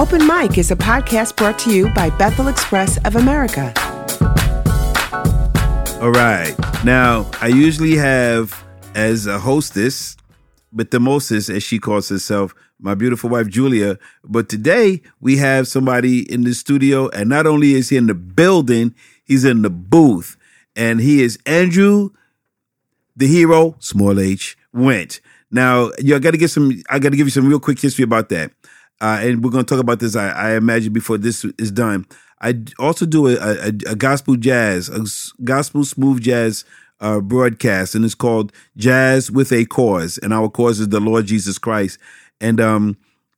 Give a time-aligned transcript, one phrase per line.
[0.00, 3.70] Open Mic is a podcast brought to you by Bethel Express of America.
[6.00, 6.54] All right.
[6.86, 10.16] Now, I usually have as a hostess,
[10.72, 13.98] but the mostest, as she calls herself, my beautiful wife Julia.
[14.24, 18.14] But today we have somebody in the studio, and not only is he in the
[18.14, 20.38] building, he's in the booth,
[20.74, 22.08] and he is Andrew,
[23.14, 25.20] the hero, small H, went.
[25.50, 26.72] Now, you got to get some.
[26.88, 28.52] I got to give you some real quick history about that,
[29.00, 30.16] uh, and we're going to talk about this.
[30.16, 32.06] I, I imagine before this is done.
[32.40, 35.04] I also do a, a, a gospel jazz, a
[35.44, 36.64] gospel smooth jazz
[37.00, 41.26] uh, broadcast, and it's called Jazz with a Cause, and our cause is the Lord
[41.26, 41.98] Jesus Christ.
[42.40, 42.96] And um,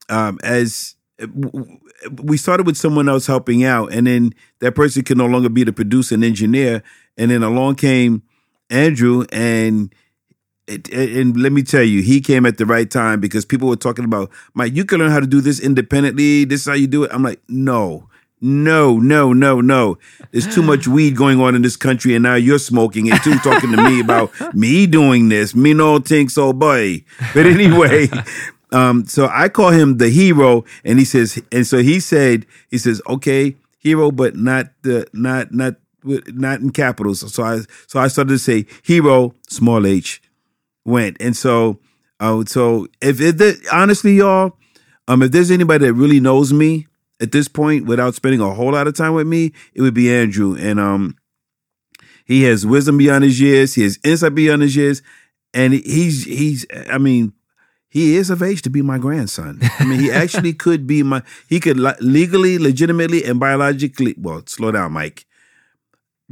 [0.09, 0.97] um, as
[2.23, 5.65] we started with someone else helping out, and then that person could no longer be
[5.65, 6.83] the producer and engineer,
[7.17, 8.23] and then along came
[8.70, 9.95] Andrew, and
[10.69, 14.05] and let me tell you, he came at the right time because people were talking
[14.05, 16.45] about, Mike, you can learn how to do this independently.
[16.45, 17.11] This is how you do it.
[17.12, 18.09] I'm like, no,
[18.41, 19.98] no, no, no, no.
[20.31, 23.39] There's too much weed going on in this country, and now you're smoking it too,
[23.39, 25.55] talking to me about me doing this.
[25.55, 27.05] Me no think so, boy.
[27.34, 28.08] But anyway,
[28.73, 32.79] um, so I call him the hero, and he says, and so he said, he
[32.79, 37.33] says, okay, hero, but not the not not not in capitals.
[37.33, 40.22] So I so I started to say hero, small h,
[40.84, 41.80] went, and so
[42.20, 44.56] uh, so if it honestly, y'all,
[45.08, 46.86] um, if there's anybody that really knows me
[47.20, 50.12] at this point without spending a whole lot of time with me, it would be
[50.12, 50.56] Andrew.
[50.56, 51.16] And um,
[52.24, 53.74] he has wisdom beyond his years.
[53.74, 55.02] He has insight beyond his years,
[55.52, 56.64] and he's he's.
[56.91, 57.33] I mean,
[57.89, 59.61] he is of age to be my grandson.
[59.78, 61.22] I mean, he actually could be my.
[61.48, 64.14] He could legally, legitimately, and biologically.
[64.17, 65.27] Well, slow down, Mike.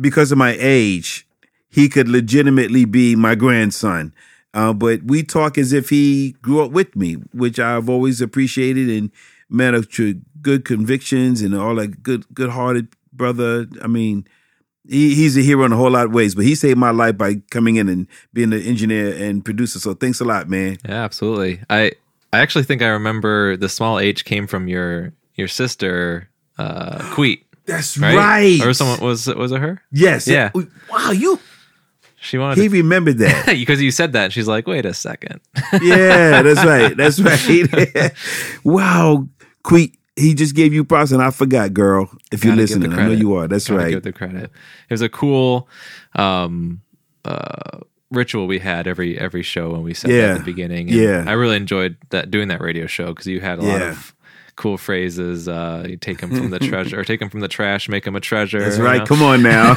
[0.00, 1.26] Because of my age,
[1.68, 4.14] he could legitimately be my grandson.
[4.52, 8.88] Uh, but we talk as if he grew up with me, which I've always appreciated
[8.90, 9.10] and
[9.48, 9.88] man of
[10.42, 13.66] good convictions and all that good good hearted brother.
[13.82, 14.26] I mean,
[14.88, 17.16] he, he's a hero in a whole lot of ways, but he saved my life
[17.16, 19.78] by coming in and being the engineer and producer.
[19.78, 20.78] So thanks a lot, man.
[20.84, 21.60] Yeah, absolutely.
[21.68, 21.92] I
[22.32, 27.44] I actually think I remember the small H came from your your sister, uh, Queet.
[27.66, 28.16] That's right?
[28.16, 28.60] right.
[28.66, 29.82] Or someone was was it her?
[29.92, 30.26] Yes.
[30.26, 30.50] Yeah.
[30.90, 31.38] Wow, you
[32.20, 32.58] she wanted.
[32.58, 34.32] He to, remembered that because you said that.
[34.32, 35.40] She's like, "Wait a second.
[35.82, 36.96] yeah, that's right.
[37.00, 38.12] That's right.
[38.62, 39.26] wow,
[39.62, 42.10] Queet, he just gave you props, and I forgot, girl.
[42.30, 43.48] If you're listening, I know you are.
[43.48, 43.90] That's Gotta right.
[43.90, 44.44] Give the credit.
[44.44, 45.66] It was a cool
[46.14, 46.82] um,
[47.24, 50.32] uh, ritual we had every every show when we said yeah.
[50.32, 50.90] at the beginning.
[50.90, 53.72] And yeah, I really enjoyed that doing that radio show because you had a yeah.
[53.72, 54.14] lot of
[54.56, 55.48] cool phrases.
[55.48, 58.14] Uh, you take them from the treasure, or take them from the trash, make them
[58.14, 58.60] a treasure.
[58.60, 58.98] That's right.
[58.98, 59.06] Know?
[59.06, 59.70] Come on now.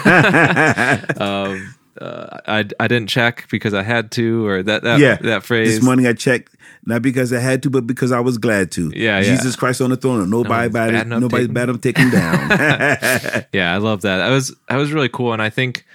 [1.21, 5.15] um, uh, I I didn't check because I had to, or that that yeah.
[5.17, 5.75] that phrase.
[5.75, 6.55] This morning I checked
[6.85, 8.91] not because I had to, but because I was glad to.
[8.95, 9.35] Yeah, yeah.
[9.35, 12.49] Jesus Christ on the throne, nobody no bad, nobody's bad him take him down.
[13.53, 14.17] yeah, I love that.
[14.17, 15.85] That was that was really cool, and I think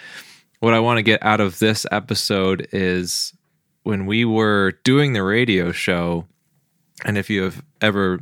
[0.60, 3.32] what I want to get out of this episode is
[3.82, 6.26] when we were doing the radio show,
[7.04, 8.20] and if you have ever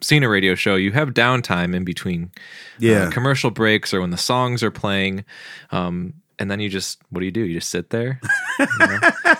[0.00, 2.38] seen a radio show, you have downtime in between uh,
[2.78, 3.02] yeah.
[3.04, 5.24] Uh, commercial breaks or when the songs are playing.
[5.70, 7.40] Um, and then you just what do you do?
[7.40, 8.20] You just sit there.
[8.58, 8.98] You, know?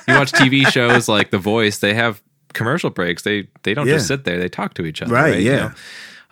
[0.08, 1.78] you watch TV shows like The Voice.
[1.78, 2.22] They have
[2.52, 3.22] commercial breaks.
[3.22, 3.94] They they don't yeah.
[3.94, 4.38] just sit there.
[4.38, 5.12] They talk to each other.
[5.12, 5.32] Right.
[5.32, 5.42] right?
[5.42, 5.52] Yeah.
[5.52, 5.74] You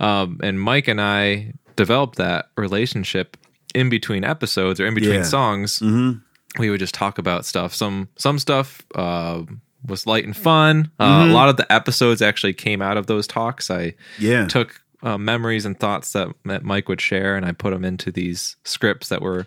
[0.01, 0.07] know?
[0.07, 3.37] um, and Mike and I developed that relationship
[3.75, 5.23] in between episodes or in between yeah.
[5.23, 5.79] songs.
[5.81, 6.21] Mm-hmm.
[6.61, 7.75] We would just talk about stuff.
[7.75, 8.83] Some some stuff.
[8.95, 9.43] Uh,
[9.85, 10.91] was light and fun.
[10.99, 11.31] Uh, mm-hmm.
[11.31, 13.71] A lot of the episodes actually came out of those talks.
[13.71, 14.47] I yeah.
[14.47, 18.11] took uh, memories and thoughts that, that Mike would share, and I put them into
[18.11, 19.47] these scripts that were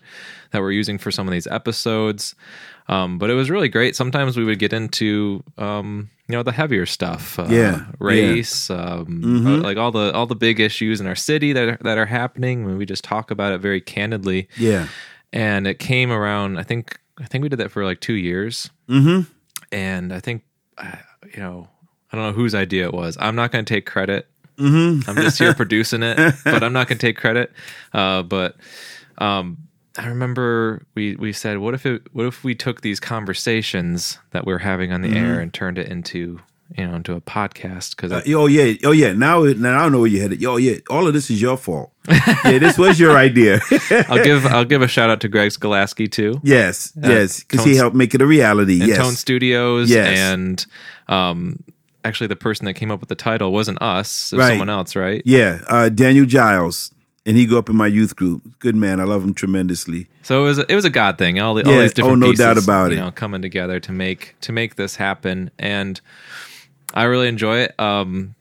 [0.51, 2.33] that we're using for some of these episodes.
[2.87, 3.95] Um, but it was really great.
[3.95, 8.77] Sometimes we would get into um, you know the heavier stuff, uh, yeah, race, yeah.
[8.77, 9.47] Um, mm-hmm.
[9.47, 12.05] uh, like all the all the big issues in our city that are, that are
[12.05, 12.77] happening.
[12.77, 14.87] We just talk about it very candidly, yeah.
[15.33, 16.57] And it came around.
[16.57, 19.29] I think I think we did that for like two years, mm-hmm.
[19.73, 20.43] and I think
[20.77, 20.95] uh,
[21.35, 21.67] you know
[22.13, 23.17] I don't know whose idea it was.
[23.19, 24.25] I'm not going to take credit.
[24.59, 25.09] Mm-hmm.
[25.09, 27.51] I'm just here producing it, but I'm not going to take credit.
[27.93, 28.55] Uh, but
[29.17, 34.19] um, I remember we we said, what if it what if we took these conversations
[34.31, 35.17] that we're having on the mm-hmm.
[35.17, 36.39] air and turned it into
[36.77, 37.95] you know into a podcast?
[37.95, 38.75] Because uh, oh yeah.
[38.83, 39.13] Oh yeah.
[39.13, 40.43] Now now I don't know where you headed.
[40.45, 40.75] Oh yeah.
[40.89, 41.91] All of this is your fault.
[42.07, 43.59] Yeah this was your idea.
[44.09, 46.39] I'll give I'll give a shout out to Greg Skolaski too.
[46.43, 47.43] Yes uh, yes.
[47.43, 48.75] Because he helped make it a reality.
[48.75, 48.97] yes.
[48.97, 50.17] Tone Studios yes.
[50.17, 50.65] and
[51.07, 51.63] um
[52.05, 54.49] actually the person that came up with the title wasn't us it was right.
[54.51, 56.91] someone else right yeah uh, Daniel Giles
[57.29, 58.41] and he grew up in my youth group.
[58.57, 60.07] Good man, I love him tremendously.
[60.23, 61.39] So it was a, it was a God thing.
[61.39, 63.01] All, the, all these different oh, no pieces, doubt about you it.
[63.01, 66.01] know, coming together to make to make this happen, and
[66.95, 67.79] I really enjoy it.
[67.79, 68.33] Um,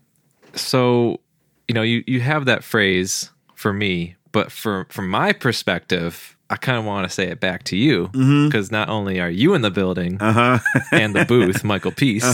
[0.55, 1.21] so
[1.69, 6.57] you know, you you have that phrase for me, but for from my perspective, I
[6.57, 8.09] kind of want to say it back to you
[8.47, 10.59] because not only are you in the building Uh-huh.
[10.93, 12.25] and the booth, Michael Peace,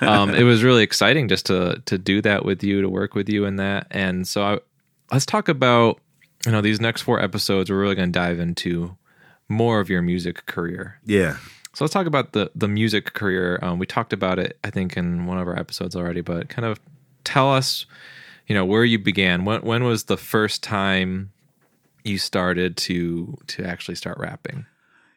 [0.00, 3.28] um, it was really exciting just to to do that with you, to work with
[3.28, 3.86] you in that.
[3.90, 4.58] And so I,
[5.12, 6.00] let's talk about
[6.46, 7.70] you know these next four episodes.
[7.70, 8.96] We're really going to dive into
[9.48, 11.00] more of your music career.
[11.04, 11.36] yeah.
[11.72, 13.58] So let's talk about the the music career.
[13.62, 16.20] Um, we talked about it, I think, in one of our episodes already.
[16.20, 16.80] But kind of
[17.24, 17.86] tell us,
[18.48, 19.44] you know, where you began.
[19.44, 21.30] When when was the first time
[22.04, 24.66] you started to to actually start rapping?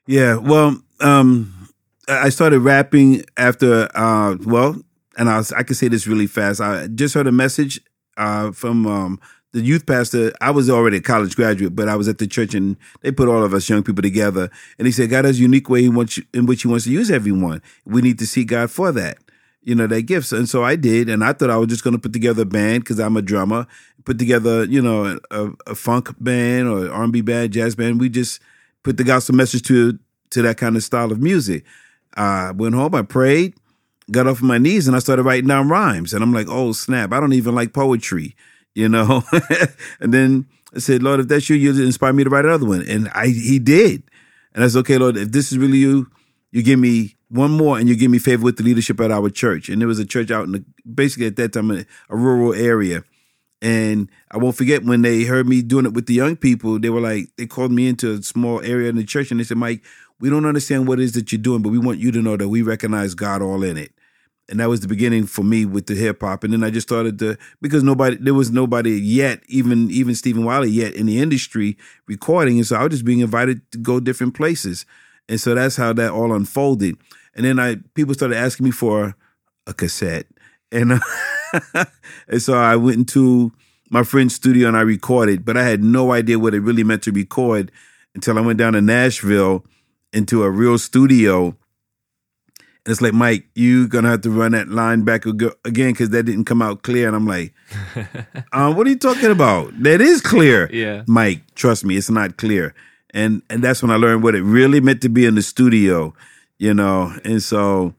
[0.05, 1.69] Yeah, well, um,
[2.07, 4.75] I started rapping after, uh, well,
[5.17, 6.59] and I, was, I can say this really fast.
[6.59, 7.79] I just heard a message
[8.17, 9.19] uh, from um,
[9.53, 10.33] the youth pastor.
[10.41, 13.29] I was already a college graduate, but I was at the church, and they put
[13.29, 14.49] all of us young people together.
[14.77, 16.91] And he said, God has a unique way in which, in which He wants to
[16.91, 17.61] use everyone.
[17.85, 19.17] We need to see God for that.
[19.63, 20.31] You know, their gifts.
[20.31, 21.09] And so I did.
[21.09, 23.21] And I thought I was just going to put together a band because I'm a
[23.21, 23.65] drummer,
[24.03, 27.99] put together, you know, a, a funk band or R&B band, jazz band.
[27.99, 28.41] We just
[28.83, 29.97] put the gospel message to
[30.31, 31.63] to that kind of style of music.
[32.15, 33.55] I went home, I prayed,
[34.11, 36.13] got off my knees, and I started writing down rhymes.
[36.13, 38.35] And I'm like, oh snap, I don't even like poetry,
[38.75, 39.23] you know.
[39.99, 42.83] and then I said, Lord, if that's you, you inspire me to write another one.
[42.87, 44.03] And I he did.
[44.53, 46.07] And I said, okay, Lord, if this is really you,
[46.51, 49.29] you give me one more and you give me favor with the leadership at our
[49.29, 49.67] church.
[49.67, 52.53] And there was a church out in the basically at that time a, a rural
[52.53, 53.03] area.
[53.59, 56.89] And I won't forget when they heard me doing it with the young people, they
[56.89, 59.57] were like, they called me into a small area in the church and they said,
[59.57, 59.83] Mike,
[60.19, 62.37] we don't understand what it is that you're doing, but we want you to know
[62.37, 63.93] that we recognize God all in it.
[64.49, 66.43] And that was the beginning for me with the hip hop.
[66.43, 70.43] And then I just started to because nobody there was nobody yet, even even Stephen
[70.43, 72.57] Wiley yet in the industry recording.
[72.57, 74.85] And so I was just being invited to go different places.
[75.29, 76.97] And so that's how that all unfolded.
[77.35, 79.15] And then I people started asking me for
[79.67, 80.27] a cassette.
[80.71, 80.99] And
[82.27, 83.51] and so I went into
[83.89, 87.03] my friend's studio and I recorded, but I had no idea what it really meant
[87.03, 87.71] to record
[88.15, 89.65] until I went down to Nashville
[90.11, 91.55] into a real studio.
[92.85, 96.23] And it's like, Mike, you're gonna have to run that line back again because that
[96.23, 97.07] didn't come out clear.
[97.07, 97.53] And I'm like,
[98.51, 99.71] uh, what are you talking about?
[99.81, 100.69] That is clear.
[100.71, 101.03] Yeah.
[101.07, 102.73] Mike, trust me, it's not clear.
[103.11, 106.13] And and that's when I learned what it really meant to be in the studio,
[106.63, 107.13] you know.
[107.25, 107.93] And so,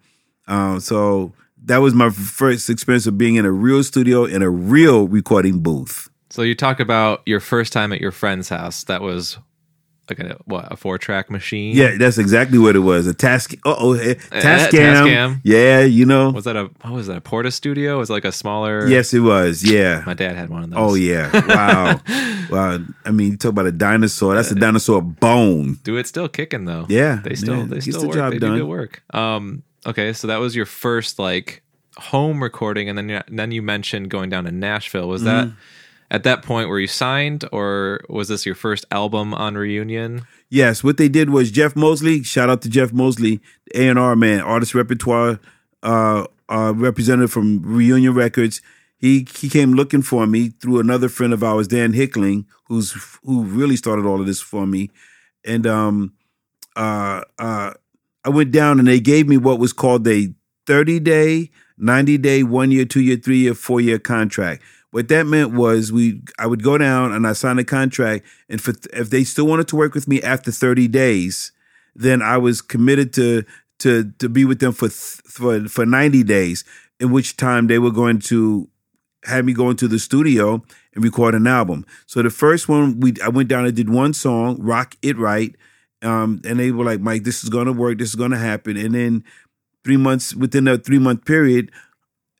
[0.48, 1.32] um, so
[1.64, 5.60] that was my first experience of being in a real studio in a real recording
[5.60, 6.08] booth.
[6.30, 8.84] So you talk about your first time at your friend's house.
[8.84, 9.38] That was
[10.10, 11.74] like a what a four track machine.
[11.76, 13.06] Yeah, that's exactly what it was.
[13.06, 13.54] A task.
[13.64, 14.70] Uh oh, Tascam.
[14.70, 15.40] Tascam.
[15.44, 16.30] Yeah, you know.
[16.30, 17.96] Was that a what was that a Porta Studio?
[17.96, 18.86] It was like a smaller?
[18.86, 19.62] Yes, it was.
[19.68, 20.02] Yeah.
[20.06, 20.78] My dad had one of those.
[20.78, 21.30] Oh yeah.
[21.48, 22.00] Wow.
[22.50, 22.78] wow.
[23.04, 24.34] I mean, you talk about a dinosaur.
[24.34, 25.78] That's a dinosaur bone.
[25.84, 26.86] Do it still kicking though?
[26.88, 28.16] Yeah, they still they still the work.
[28.16, 28.52] job they done.
[28.52, 29.02] do good work.
[29.14, 29.62] Um.
[29.86, 31.62] Okay, so that was your first like
[31.96, 35.08] home recording, and then you- then you mentioned going down to Nashville.
[35.08, 35.56] Was that Mm-hmm.
[36.10, 40.26] At that point were you signed, or was this your first album on Reunion?
[40.48, 42.22] Yes, what they did was Jeff Mosley.
[42.22, 43.40] Shout out to Jeff Mosley,
[43.74, 45.40] A and R man, artist repertoire
[45.82, 48.60] uh, uh, representative from Reunion Records.
[48.96, 52.92] He he came looking for me through another friend of ours, Dan Hickling, who's
[53.24, 54.90] who really started all of this for me.
[55.44, 56.14] And um,
[56.76, 57.72] uh, uh,
[58.24, 60.32] I went down and they gave me what was called a
[60.66, 64.62] thirty day, ninety day, one year, two year, three year, four year contract.
[64.94, 68.60] What that meant was we I would go down and I signed a contract, and
[68.60, 71.50] for if they still wanted to work with me after thirty days,
[71.96, 73.42] then I was committed to
[73.80, 76.62] to to be with them for for for ninety days.
[77.00, 78.68] In which time they were going to
[79.24, 80.62] have me go into the studio
[80.94, 81.84] and record an album.
[82.06, 85.56] So the first one we I went down and did one song, Rock It Right.
[86.02, 88.76] Um, and they were like, Mike, this is gonna work, this is gonna happen.
[88.76, 89.24] And then
[89.82, 91.72] three months within a three month period,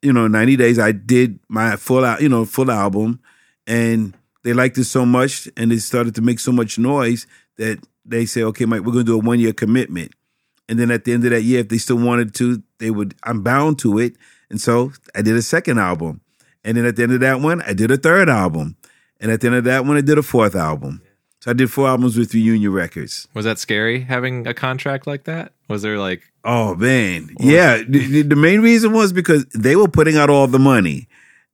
[0.05, 3.19] you know, 90 days, I did my full you know, full album.
[3.65, 7.25] And they liked it so much and it started to make so much noise
[7.57, 10.11] that they say, okay, Mike, we're gonna do a one year commitment.
[10.69, 13.15] And then at the end of that year, if they still wanted to, they would,
[13.23, 14.15] I'm bound to it.
[14.51, 16.21] And so I did a second album.
[16.63, 18.77] And then at the end of that one, I did a third album.
[19.19, 21.01] And at the end of that one, I did a fourth album.
[21.45, 23.27] So I did four albums with Reunion Records.
[23.35, 25.53] Was that scary having a contract like that?
[25.67, 27.83] Was there like Oh man, yeah.
[27.87, 31.07] The, the- main reason was because they were putting out all the money,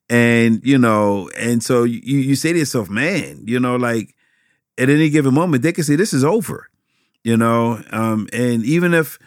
[0.10, 4.16] and you know, and so you you say to yourself, man, you know, like
[4.78, 6.70] at any given moment they could say this is over,
[7.26, 9.20] you know, um, and even if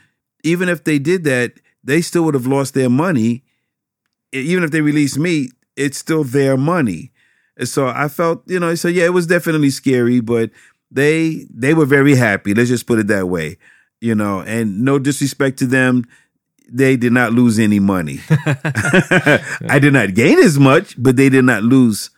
[0.45, 1.53] even if they did that,
[1.83, 3.45] they still would have lost their money.
[4.33, 7.13] Even if they released me, it's still their money.
[7.57, 10.51] And so I felt, you know, so yeah, it was definitely scary, but
[10.91, 12.55] they they were very happy.
[12.55, 13.59] Let's just put it that way,
[14.01, 14.41] you know.
[14.41, 16.05] And no disrespect to them,
[16.69, 18.21] they did not lose any money.
[19.69, 22.11] I did not gain as much, but they did not lose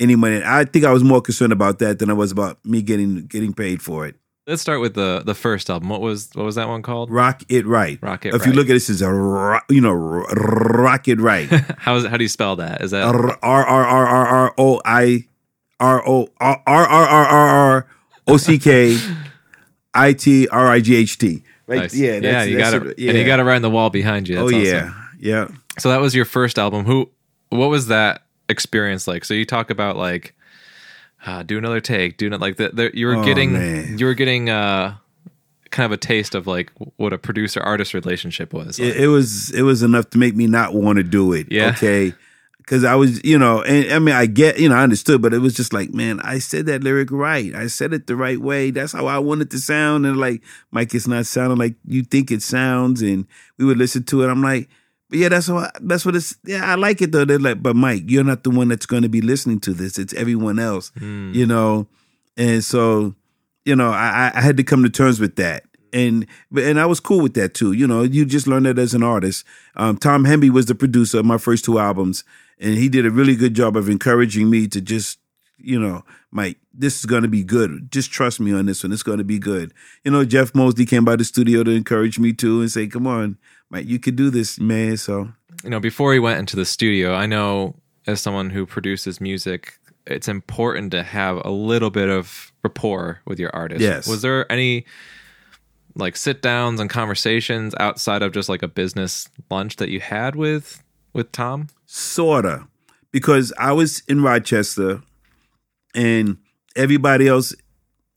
[0.00, 0.42] any money.
[0.44, 3.52] I think I was more concerned about that than I was about me getting getting
[3.52, 4.16] paid for it.
[4.48, 5.90] Let's start with the the first album.
[5.90, 7.10] What was what was that one called?
[7.10, 7.98] Rock it right.
[8.00, 11.20] Rock It If you look at this, as a ro- you know ro- rock it
[11.20, 11.46] right.
[11.78, 12.80] How is how do you spell that?
[12.80, 15.26] Is that R R R R R O I
[15.78, 17.86] R O R R R R R
[18.26, 18.98] O C K
[19.92, 21.42] I T R I G H T.
[21.66, 21.80] Right?
[21.80, 21.94] nice?
[21.94, 22.44] Yeah, yeah.
[22.44, 23.10] You got it, yeah.
[23.10, 24.36] and you got it right the wall behind you.
[24.36, 24.64] That's oh awesome.
[24.64, 25.48] yeah, yeah.
[25.78, 26.86] So that was your first album.
[26.86, 27.10] Who?
[27.50, 29.26] What was that experience like?
[29.26, 30.34] So you talk about like
[31.26, 32.76] uh, do another take, do not like that.
[32.76, 33.98] The, you were Oh, getting man.
[33.98, 34.96] you were getting uh,
[35.70, 38.78] kind of a taste of like what a producer artist relationship was.
[38.78, 41.48] Like, It, it was it was enough to make me not want to do it.
[41.50, 41.70] Yeah.
[41.70, 42.14] Okay.
[42.66, 45.32] Cause I was, you know, and I mean, I get, you know, I understood, but
[45.32, 47.54] it was just like, man, I said that lyric right.
[47.54, 48.70] I said it the right way.
[48.70, 50.04] That's how I want it to sound.
[50.04, 53.00] And like, Mike, it's not sounding like you think it sounds.
[53.00, 54.28] And we would listen to it.
[54.28, 54.68] I'm like,
[55.10, 56.36] but yeah, that's what that's what it's.
[56.44, 57.24] Yeah, I like it though.
[57.24, 59.98] They're like, but Mike, you're not the one that's going to be listening to this.
[59.98, 60.92] It's everyone else,
[61.34, 61.86] you know.
[62.36, 63.14] And so,
[63.64, 65.64] you know, I, I had to come to terms with that.
[65.92, 67.72] And but and I was cool with that too.
[67.72, 69.46] You know, you just learn that as an artist.
[69.76, 72.24] Um, Tom Hemby was the producer of my first two albums,
[72.60, 75.18] and he did a really good job of encouraging me to just,
[75.56, 77.90] you know, Mike, this is going to be good.
[77.90, 78.92] Just trust me on this one.
[78.92, 79.72] It's going to be good.
[80.04, 83.06] You know, Jeff Mosley came by the studio to encourage me too and say, "Come
[83.06, 83.38] on,
[83.70, 85.32] Mike, you could do this, man." So
[85.64, 89.78] you know, before he went into the studio, I know as someone who produces music,
[90.06, 93.80] it's important to have a little bit of rapport with your artist.
[93.80, 94.06] Yes.
[94.06, 94.86] Was there any
[95.94, 100.36] like sit downs and conversations outside of just like a business lunch that you had
[100.36, 100.82] with
[101.12, 101.68] with Tom?
[101.88, 102.68] sorta,
[103.10, 105.02] because I was in Rochester,
[105.94, 106.36] and
[106.76, 107.54] everybody else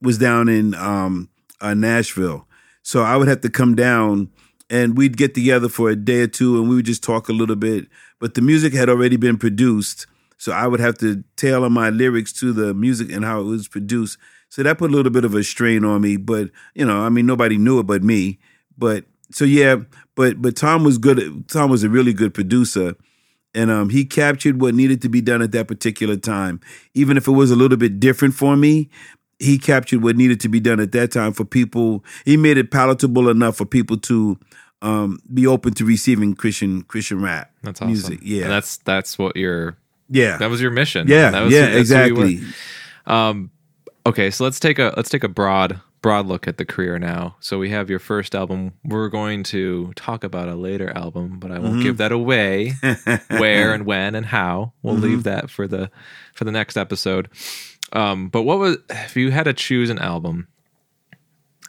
[0.01, 1.29] was down in um,
[1.59, 2.47] uh, Nashville.
[2.83, 4.29] So I would have to come down,
[4.71, 7.33] and we'd get together for a day or two, and we would just talk a
[7.33, 7.87] little bit.
[8.19, 12.33] But the music had already been produced, so I would have to tailor my lyrics
[12.39, 14.17] to the music and how it was produced.
[14.49, 16.17] So that put a little bit of a strain on me.
[16.17, 18.39] But you know, I mean, nobody knew it but me.
[18.77, 19.75] But so yeah,
[20.15, 21.47] but but Tom was good.
[21.49, 22.95] Tom was a really good producer
[23.53, 26.61] and um, he captured what needed to be done at that particular time.
[26.93, 28.89] Even if it was a little bit different for me,
[29.39, 32.05] he captured what needed to be done at that time for people.
[32.25, 34.39] He made it palatable enough for people to
[34.81, 37.87] um, be open to receiving Christian Christian rap That's awesome.
[37.91, 38.19] music.
[38.23, 39.77] Yeah, And that's that's what your
[40.09, 41.07] yeah, that was your mission.
[41.07, 42.25] yeah, That was yeah, that's who you were.
[42.25, 42.41] exactly.
[44.05, 47.35] Okay, so let's take a let's take a broad broad look at the career now.
[47.39, 48.73] So we have your first album.
[48.83, 51.83] We're going to talk about a later album, but I won't Mm-hmm.
[51.83, 52.73] give that away.
[53.27, 54.73] where and when and how.
[54.81, 55.03] We'll Mm-hmm.
[55.03, 55.91] leave that for the
[56.33, 57.29] for the next episode.
[57.93, 60.47] Um, but what was if you had to choose an album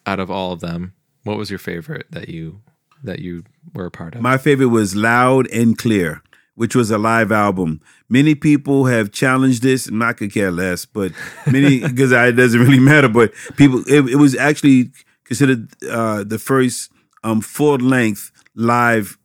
[0.06, 0.94] out of all of them?
[1.24, 2.62] What was your favorite that you
[3.02, 3.44] that you
[3.74, 4.20] were a part of?
[4.22, 6.22] My favorite was Loud and Clear,
[6.54, 7.80] which was a live album.
[8.08, 11.12] Many people have challenged this, and I could care less, but
[11.50, 13.08] many because it doesn't really matter.
[13.08, 14.90] But people, it, it was actually
[15.24, 16.90] considered uh, the first
[17.24, 19.18] um, full length live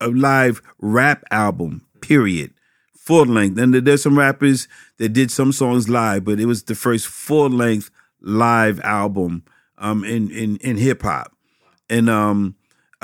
[0.00, 1.86] uh, live rap album.
[2.00, 2.52] Period.
[2.94, 4.66] Full length, and there's some rappers
[4.96, 7.90] that did some songs live, but it was the first full length
[8.22, 9.44] live album
[9.76, 11.34] um, in in in hip hop
[11.88, 12.54] and um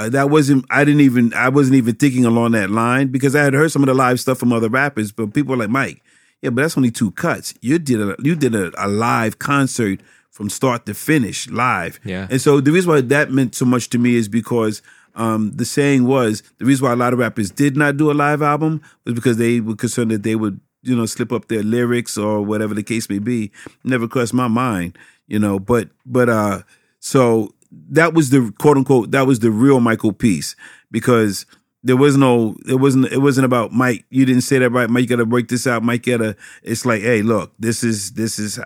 [0.00, 3.42] uh, that wasn't i didn't even i wasn't even thinking along that line because i
[3.42, 6.02] had heard some of the live stuff from other rappers but people were like mike
[6.42, 7.54] yeah but that's only two cuts.
[7.61, 12.00] You did a you did a, a live concert from start to finish live.
[12.04, 12.28] Yeah.
[12.30, 14.80] and so the reason why that meant so much to me is because
[15.16, 18.14] um, the saying was the reason why a lot of rappers did not do a
[18.14, 21.62] live album was because they were concerned that they would you know slip up their
[21.62, 23.50] lyrics or whatever the case may be.
[23.85, 26.62] Never crossed my mind you know but but uh
[26.99, 30.57] so that was the quote unquote that was the real Michael Peace
[30.91, 31.47] because
[31.83, 35.03] there was no it wasn't it wasn't about Mike you didn't say that right Mike
[35.03, 38.59] you gotta break this out Mike gotta it's like hey look this is this is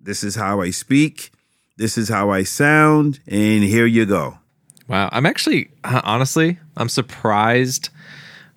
[0.00, 1.30] this is how I speak
[1.76, 4.38] this is how I sound and here you go
[4.88, 7.88] Wow, I'm actually honestly I'm surprised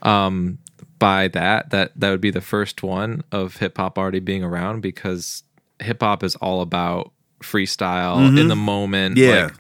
[0.02, 0.58] um,
[1.00, 1.70] by that.
[1.70, 5.44] That that would be the first one of hip hop already being around because
[5.80, 9.16] hip hop is all about freestyle in the moment.
[9.16, 9.30] Mm-hmm.
[9.32, 9.44] Yeah.
[9.46, 9.54] Like,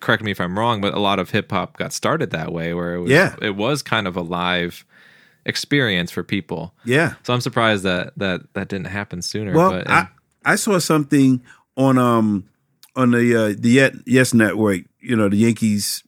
[0.00, 2.74] correct me if I'm wrong, but a lot of hip hop got started that way,
[2.74, 3.34] where it was Yeah.
[3.42, 4.84] it was kind of a live
[5.46, 6.74] experience for people.
[6.84, 9.52] yeah So I'm surprised that that that didn't happen sooner.
[9.54, 10.08] Well, but I,
[10.44, 11.42] I saw something
[11.76, 12.44] on um
[12.96, 16.02] on the uh, the Yet Yes Network, you know, the Yankees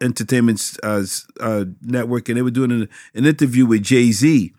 [0.00, 1.02] Entertainment uh,
[1.40, 4.52] uh, Network, and they were doing an, an interview with Jay Z,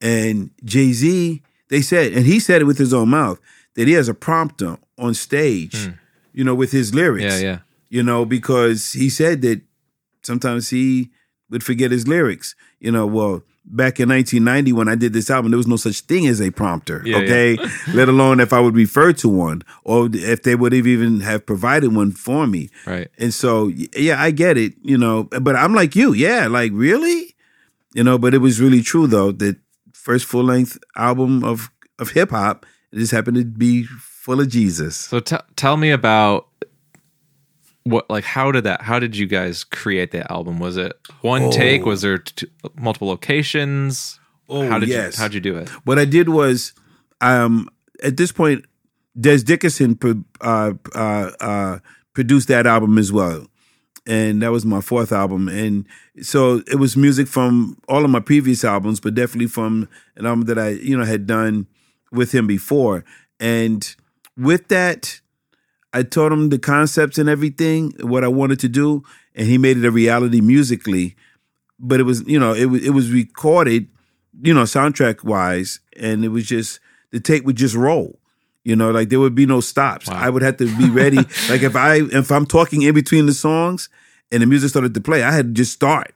[0.00, 3.40] and Jay Z, they said, and he said it with his own mouth
[3.74, 5.90] that he has a prompter on stage,
[6.32, 7.58] you know, with his lyrics, yeah, yeah.
[7.92, 9.60] You know, because he said that
[10.22, 11.10] sometimes he
[11.50, 12.54] would forget his lyrics.
[12.80, 16.00] You know, well, back in 1990 when I did this album, there was no such
[16.00, 17.02] thing as a prompter.
[17.04, 17.58] Yeah, okay,
[17.92, 21.44] let alone if I would refer to one or if they would have even have
[21.44, 22.70] provided one for me.
[22.86, 23.08] Right.
[23.18, 27.36] And so, yeah, I get it, you know, but I'm like you, yeah, like really,
[27.92, 28.16] you know.
[28.16, 29.58] But it was really true though that
[29.92, 34.48] first full length album of of hip hop, it just happened to be full of
[34.48, 34.96] Jesus.
[34.96, 36.48] So t- tell me about
[37.84, 40.58] what like how did that how did you guys create that album?
[40.58, 41.84] Was it one take?
[41.84, 44.18] Was there t- multiple locations?
[44.48, 45.16] Oh, how did yes.
[45.16, 45.68] you how'd you do it?
[45.84, 46.72] What I did was,
[47.20, 47.68] um,
[48.02, 48.64] at this point,
[49.18, 51.78] Des Dickerson pro- uh, uh, uh,
[52.14, 53.46] produced that album as well,
[54.06, 55.48] and that was my fourth album.
[55.48, 55.86] And
[56.20, 60.44] so it was music from all of my previous albums, but definitely from an album
[60.46, 61.66] that I, you know, had done
[62.12, 63.04] with him before.
[63.40, 63.96] And
[64.36, 65.21] with that,
[65.92, 69.76] I taught him the concepts and everything, what I wanted to do, and he made
[69.76, 71.16] it a reality musically.
[71.78, 73.88] But it was, you know, it was it was recorded,
[74.40, 76.80] you know, soundtrack wise, and it was just
[77.10, 78.18] the tape would just roll.
[78.64, 80.08] You know, like there would be no stops.
[80.08, 81.16] I would have to be ready.
[81.50, 83.88] like if I if I'm talking in between the songs
[84.30, 86.14] and the music started to play, I had to just start.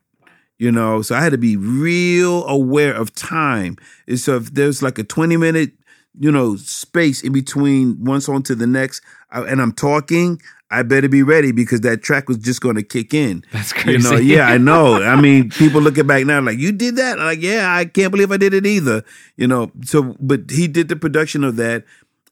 [0.58, 3.76] You know, so I had to be real aware of time.
[4.08, 5.72] And so if there's like a 20 minute,
[6.18, 10.40] you know, space in between one song to the next, I, and I'm talking,
[10.70, 13.44] I better be ready because that track was just going to kick in.
[13.52, 14.26] That's You know, crazy.
[14.26, 15.02] yeah, I know.
[15.02, 17.18] I mean, people looking back now like, you did that?
[17.18, 19.04] Like, yeah, I can't believe I did it either.
[19.36, 21.84] You know, so, but he did the production of that.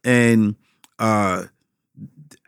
[0.05, 0.57] And,
[0.99, 1.45] uh,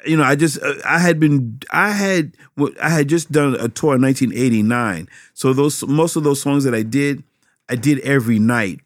[0.04, 2.36] you know, I just uh, I had been I had
[2.80, 5.08] I had just done a tour in 1989.
[5.34, 7.24] So those most of those songs that I did,
[7.68, 8.80] I did every night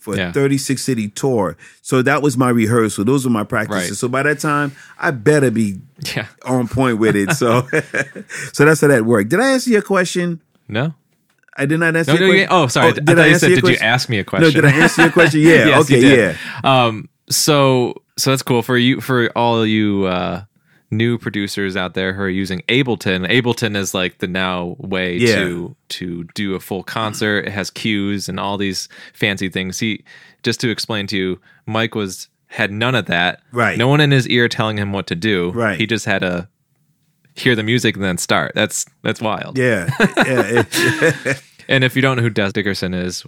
[0.00, 0.30] for Yeah.
[0.30, 1.56] a 36 city tour.
[1.82, 3.04] So that was my rehearsal.
[3.04, 3.90] Those were my practices.
[3.90, 3.96] Right.
[3.96, 5.78] So by that time, I better be
[6.16, 6.26] Yeah.
[6.44, 7.32] on point with it.
[7.32, 7.68] So
[8.52, 9.30] so that's how that worked.
[9.30, 10.40] Did I answer your question?
[10.68, 10.94] No.
[11.56, 12.48] I did not answer No, your no, question.
[12.50, 12.92] Oh, sorry.
[12.94, 14.52] Did I thought you answer said, did you ask me a No, question?
[14.54, 15.40] did I answer your question?
[15.52, 15.66] Yeah.
[15.66, 16.36] Yes, you okay, yeah.
[16.64, 20.42] Um, so so that's cool for you for all you uh
[20.90, 23.28] new producers out there who are using Ableton.
[23.30, 25.34] Ableton is like the now way Yeah.
[25.36, 27.46] to to do a full concert.
[27.46, 29.78] It has cues and all these fancy things.
[29.78, 30.04] He
[30.42, 33.40] just to explain to you, Mike was had none of that.
[33.52, 33.78] Right.
[33.78, 35.50] No one in his ear telling him what to do.
[35.52, 35.78] Right.
[35.78, 36.48] He just had to
[37.36, 38.52] hear the music and then start.
[38.56, 39.56] That's that's wild.
[39.56, 39.88] Yeah.
[40.26, 40.64] yeah
[41.68, 43.24] And if you don't know who Des Dickerson is,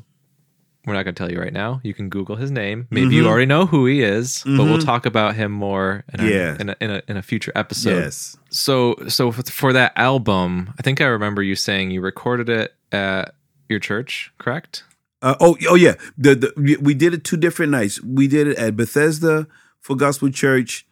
[0.87, 1.81] we're not going to tell you right now.
[1.85, 2.89] You can Google his name.
[2.91, 6.27] Maybe you already know who he is, but we'll talk about him more in, our-
[6.29, 6.57] Yeah.
[6.59, 7.91] in, a, in, a, in a future episode.
[8.01, 8.37] yes.
[8.51, 13.35] So, so for, that album, I think I remember you saying you recorded it at
[13.69, 14.85] your church, correct?
[15.23, 15.95] Uh, oh, oh yeah.
[16.19, 18.03] The, the we- we did it two different nights.
[18.03, 19.47] We did it at Bethesda
[19.83, 20.85] Full Gospel Church,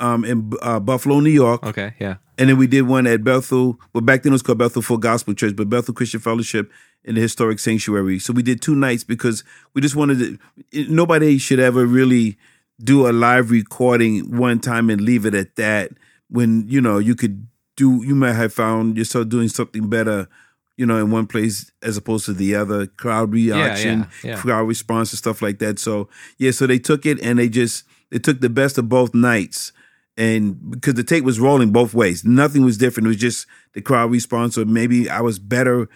[0.00, 2.16] um, in uh, Buffalo, New York, Okay, yeah.
[2.36, 3.80] and then we did one at Bethel.
[3.94, 6.70] Well, back then it was called Bethel Full Gospel Church, but Bethel Christian Fellowship
[7.06, 8.18] in the historic sanctuary.
[8.18, 10.38] So we did two nights because we just wanted
[10.72, 10.86] to.
[10.92, 12.36] Nobody should ever really
[12.82, 15.92] do a live recording one time and leave it at that.
[16.28, 20.28] When you know you could do, you might have found yourself doing something better.
[20.76, 24.36] You know, in one place as opposed to the other, crowd reaction, yeah, yeah.
[24.36, 25.78] crowd response, and stuff like that.
[25.78, 29.14] So yeah, so they took it and they just they took the best of both
[29.14, 29.72] nights
[30.16, 33.06] and because the tape was rolling both ways, nothing was different.
[33.06, 35.88] It was just the crowd response, or maybe I was better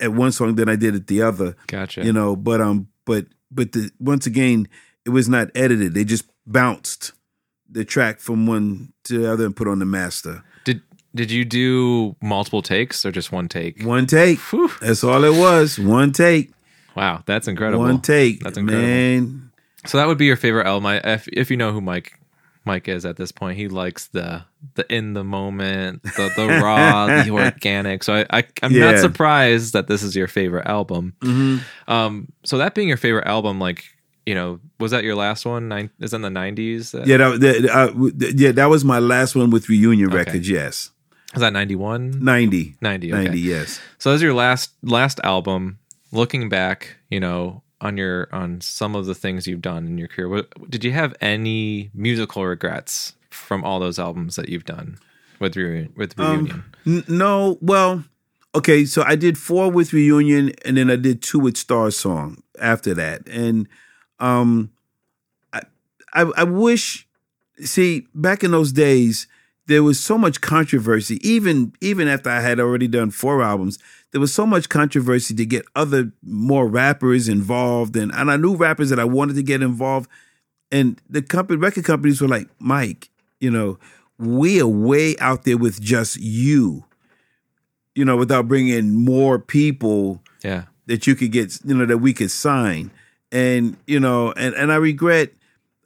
[0.00, 1.56] at one song than I did at the other.
[1.66, 2.04] Gotcha.
[2.04, 4.68] You know, but um, but but the once again,
[5.04, 5.94] it was not edited.
[5.94, 7.12] They just bounced
[7.68, 10.42] the track from one to the other and put on the master.
[10.64, 10.82] Did
[11.14, 13.82] did you do multiple takes or just one take?
[13.82, 14.38] One take.
[14.38, 14.70] Whew.
[14.80, 15.78] That's all it was.
[15.78, 16.52] One take.
[16.96, 17.82] Wow, that's incredible.
[17.84, 18.40] One take.
[18.40, 18.86] That's incredible.
[18.86, 19.50] Man.
[19.86, 20.86] So that would be your favorite album.
[20.86, 22.18] I, if if you know who Mike
[22.64, 27.06] Mike is at this point, he likes the the in the moment, the the raw,
[27.06, 28.02] the organic.
[28.02, 28.92] So I, I I'm Yeah.
[28.92, 31.14] not surprised that this is your favorite album.
[31.20, 33.84] hmm Um, so that being your favorite album, like
[34.26, 35.68] you know, was that your last one?
[35.68, 36.94] Nine is that in the nineties?
[36.94, 40.16] Yeah, that, that, uh, yeah, that was my last one with Reunion Okay.
[40.16, 40.48] Records.
[40.48, 40.90] Yes,
[41.34, 42.24] Was that 91?
[42.24, 42.76] 90.
[42.80, 43.24] 90, okay.
[43.24, 43.80] 90, Yes.
[43.98, 45.78] So that was your last last album.
[46.12, 50.08] Looking back, you know, on your on some of the things you've done in your
[50.08, 54.98] career, what, did you have any musical regrets from all those albums that you've done
[55.38, 55.92] with reunion?
[55.96, 58.04] With reunion, N- no, well,
[58.54, 62.42] okay, so I did four with Reunion, and then I did two with Star Song
[62.60, 63.68] after that, and
[64.18, 64.70] um,
[65.52, 65.60] I,
[66.14, 67.06] I, I wish,
[67.60, 69.26] see, back in those days,
[69.66, 71.18] there was so much controversy.
[71.26, 73.78] Even even after I had already done four albums,
[74.12, 78.56] there was so much controversy to get other more rappers involved, and and I knew
[78.56, 80.10] rappers that I wanted to get involved,
[80.70, 83.08] and the company record companies were like, Mike,
[83.40, 83.78] you know,
[84.18, 86.84] we are way out there with just you,
[87.94, 92.12] you know, without bringing more people yeah, that you could get, you know, that we
[92.12, 92.90] could sign.
[93.32, 95.32] And, you know, and, and I regret,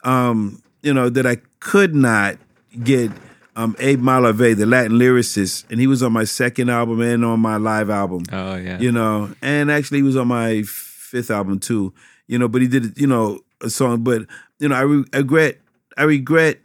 [0.05, 2.37] um, you know, that I could not
[2.83, 3.11] get
[3.59, 7.41] um, Abe Malave, the Latin lyricist, and he was on my second album and on
[7.41, 8.23] my live album.
[8.33, 8.79] Oh yeah.
[8.79, 11.93] You know, and actually he was on my fifth album too.
[12.29, 14.05] You know, but he did, you know, a song.
[14.05, 14.23] But
[14.61, 15.59] you know, I re- regret,
[15.97, 16.61] I regret,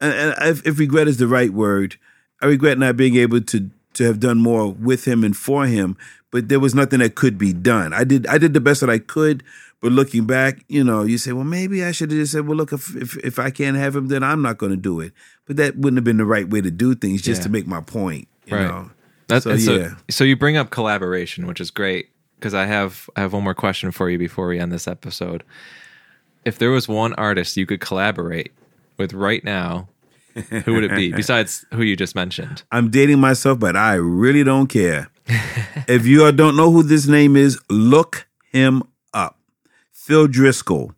[0.00, 1.96] and, and if, if regret is the right word,
[2.40, 5.96] I regret not being able to to have done more with him and for him.
[6.36, 7.94] But there was nothing that could be done.
[7.94, 9.42] I did, I did the best that I could.
[9.80, 12.58] But looking back, you know, you say, well, maybe I should have just said, well,
[12.58, 15.12] look, if if, if I can't have him, then I'm not going to do it.
[15.46, 17.44] But that wouldn't have been the right way to do things, just Yeah.
[17.44, 18.28] to make my point.
[18.46, 18.66] You Right.
[18.66, 18.90] know.
[19.28, 19.94] That's So, yeah.
[20.10, 23.54] so you bring up collaboration, which is great because I have I have one more
[23.54, 25.42] question for you before we end this episode.
[26.44, 28.52] If there was one artist you could collaborate
[28.98, 29.88] with right now,
[30.64, 32.62] who would it be besides who you just mentioned?
[32.70, 35.08] I'm dating myself, but I really don't care.
[35.88, 39.38] if you don't know who this name is, look him up.
[39.92, 40.92] Phil Driscoll.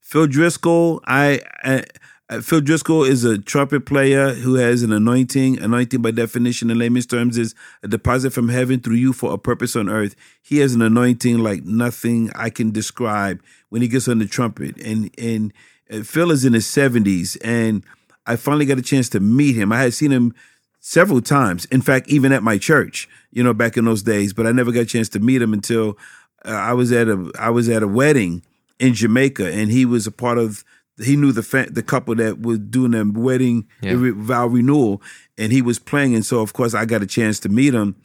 [0.00, 1.84] Phil Driscoll, I, I
[2.40, 5.58] Phil Driscoll is a trumpet player who has an anointing.
[5.60, 9.38] Anointing, by definition, in layman's terms, is a deposit from heaven through you for a
[9.38, 10.16] purpose on earth.
[10.40, 14.80] He has an anointing like nothing I can describe when he gets on the trumpet.
[14.80, 15.52] And and
[15.90, 17.84] uh, Phil is in his seventies, and
[18.26, 19.72] I finally got a chance to meet him.
[19.72, 20.34] I had seen him
[20.82, 21.64] several times.
[21.66, 24.32] In fact, even at my church, you know, back in those days.
[24.34, 25.96] But I never got a chance to meet him until
[26.44, 28.42] uh, I was at a I was at a wedding
[28.78, 30.64] in Jamaica, and he was a part of.
[31.02, 33.92] He knew the fa- the couple that was doing their wedding Yeah.
[33.94, 35.00] re- vow renewal,
[35.38, 37.96] and he was playing, and so of course I got a chance to meet him,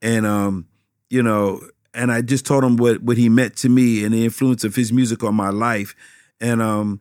[0.00, 0.66] and um,
[1.10, 1.60] you know,
[1.92, 4.76] and I just told him what what he meant to me and the influence of
[4.76, 5.96] his music on my life,
[6.40, 7.00] and um,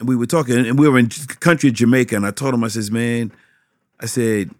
[0.00, 1.08] and we were talking, and we were in
[1.40, 3.32] country Jamaica, and I told him, I says, man,
[4.00, 4.50] I said,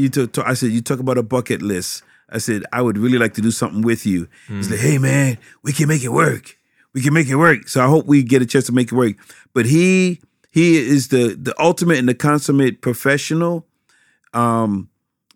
[0.00, 2.02] you talk, I said, you talk about a bucket list.
[2.32, 4.28] I said, I would really like to do something with you.
[4.48, 6.56] He's like, hey man, we can make it work.
[6.94, 7.68] We can make it work.
[7.68, 9.16] So I hope we get a chance to make it work.
[9.54, 13.66] But he he is the the ultimate and the consummate professional.
[14.32, 14.88] Um,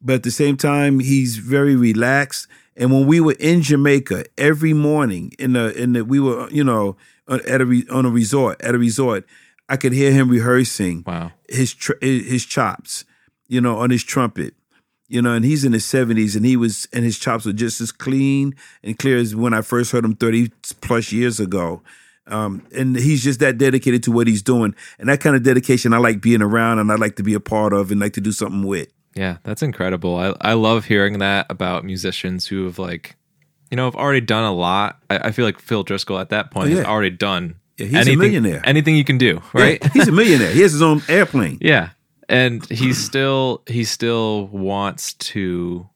[0.02, 2.46] but at the same time, he's very relaxed.
[2.76, 6.64] And when we were in Jamaica every morning in the in the we were you
[6.64, 6.96] know
[7.28, 9.24] at a re, on a resort at a resort,
[9.68, 11.32] I could hear him rehearsing Wow.
[11.48, 13.04] his his chops,
[13.48, 14.54] you know, on his trumpet,
[15.08, 17.80] you know, and he's in his seventies, and he was and his chops were just
[17.80, 21.82] as clean and clear as when I first heard him thirty plus years ago.
[22.26, 25.92] Um, and he's just that dedicated to what he's doing, and that kind of dedication
[25.92, 28.20] I like being around, and I like to be a part of, and like to
[28.22, 28.88] do something with.
[29.14, 30.16] Yeah, that's incredible.
[30.16, 33.14] I I love hearing that about musicians who have like,
[33.70, 34.98] you know, have already done a lot.
[35.10, 37.56] I, I feel like Phil Driscoll at that point Oh, has already done.
[37.76, 38.62] Yeah, he's a millionaire.
[38.64, 39.78] Anything you can do, right?
[39.82, 40.50] Yeah, he's a millionaire.
[40.50, 41.58] He has his own airplane.
[41.60, 41.90] Yeah.
[42.28, 45.88] And he still he still wants to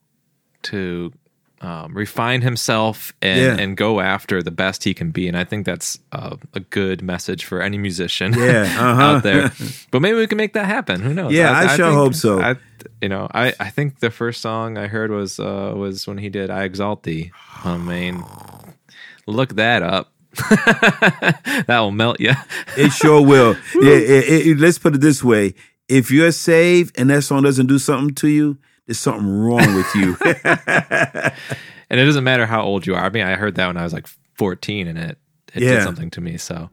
[0.63, 1.13] to
[1.61, 3.57] um, refine himself and Yeah.
[3.65, 5.27] and go after the best he can be.
[5.29, 9.03] And I think that's uh, a good message for any musician Yeah, uh-huh.
[9.03, 9.51] out there.
[9.91, 11.01] But maybe we can make that happen.
[11.01, 11.33] Who knows?
[11.33, 12.41] Yeah, I sure think- hope so.
[12.41, 12.57] I,
[13.03, 16.29] you know, I, I think the first song I heard was uh, was when he
[16.29, 17.33] did "I Exalt Thee."
[17.65, 18.23] I mean,
[19.27, 20.13] look that up.
[21.67, 22.33] that will melt you.
[22.77, 23.57] It sure will.
[23.75, 25.55] yeah, it- it- let's put it this way:
[25.89, 29.95] if you're saved and that song doesn't do something to you, there's something wrong with
[29.97, 30.17] you.
[31.91, 33.05] and it doesn't matter how old you are.
[33.05, 35.19] I mean, I heard that when I was like 14, and it
[35.55, 35.75] it Yeah.
[35.77, 36.37] did something to me.
[36.37, 36.69] So,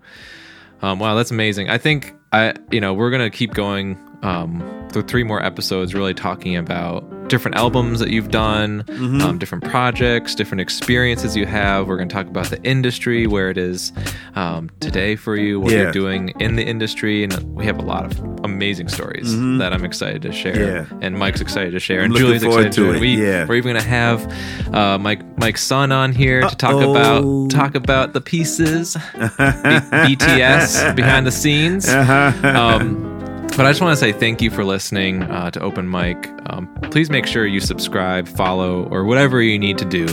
[0.82, 1.70] um, wow, that's amazing.
[1.70, 6.14] I think I, you know, we're gonna keep going um, through three more episodes, really
[6.14, 9.22] talking about different albums that you've done, Mm-hmm.
[9.22, 11.88] um, different projects, different experiences you have.
[11.88, 13.92] We're gonna talk about the industry, where it is
[14.36, 15.84] um, today for you, what Yeah.
[15.84, 19.84] you're doing in the industry, and we have a lot of amazing stories that I'm
[19.86, 20.94] excited to share, Mm-hmm.
[21.02, 21.06] Yeah.
[21.08, 23.00] and Mike's excited to share, and looking Julie's excited to to.
[23.00, 23.46] We, Yeah.
[23.48, 28.14] We're even gonna have uh, Mike Mike's son on here to talk about talk about
[28.14, 29.00] the pieces, B-
[30.16, 31.88] BTS behind the scenes.
[31.90, 33.15] Um,
[33.58, 36.30] but I just want to say thank you for listening uh, to Open Mic.
[36.48, 40.06] Um, please make sure you subscribe, follow, or whatever you need to do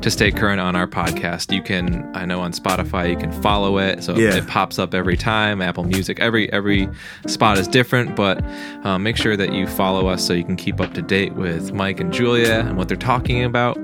[0.00, 1.52] to stay current on our podcast.
[1.54, 4.34] You can, I know on Spotify, you can follow it, so Yeah.
[4.36, 5.62] it pops up every time.
[5.62, 6.86] Apple Music, every every
[7.26, 8.44] spot is different, but
[8.84, 11.72] um, make sure that you follow us so you can keep up to date with
[11.72, 13.78] Mike and Julia and what they're talking about.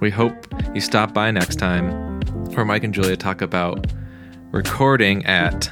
[0.00, 0.32] We hope
[0.74, 2.20] you stop by next time,
[2.54, 3.86] where Mike and Julia talk about
[4.52, 5.70] recording at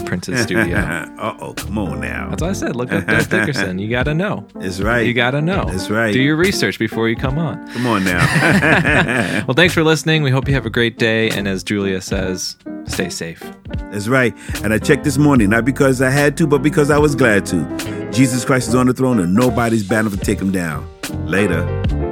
[0.00, 0.76] Prince's studio.
[1.18, 2.28] uh oh, come on now.
[2.30, 2.76] That's what I said.
[2.76, 3.78] Look up Dickerson.
[3.78, 4.46] You got to know.
[4.54, 5.06] That's right.
[5.06, 5.64] You got to know.
[5.66, 6.12] That's right.
[6.12, 7.66] Do your research before you come on.
[7.72, 9.42] Come on now.
[9.46, 10.22] Well, thanks for listening.
[10.22, 11.30] We hope you have a great day.
[11.30, 13.42] And as Julia says, stay safe.
[13.90, 14.34] That's right.
[14.62, 17.44] And I checked this morning, not because I had to, but because I was glad
[17.46, 18.10] to.
[18.12, 20.88] Jesus Christ is on the throne and nobody's bound to take him down.
[21.26, 22.11] Later.